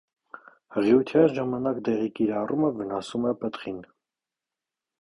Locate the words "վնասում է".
2.81-3.37